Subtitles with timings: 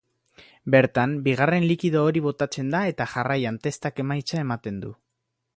[0.75, 4.99] Bertan, bigarren likido hori botatzen da eta jarraian testak emaitza ematen du.